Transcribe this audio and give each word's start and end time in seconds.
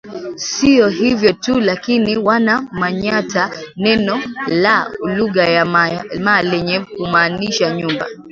Sio 0.35 0.87
hivyo 0.87 1.33
tu 1.33 1.59
lakini 1.61 2.17
wana 2.17 2.61
manyata 2.71 3.51
neno 3.75 4.21
la 4.47 4.91
lugha 5.15 5.43
ya 5.49 5.65
Maa 6.19 6.41
lenye 6.41 6.79
kumaanisha 6.79 7.75
nyumba 7.75 8.07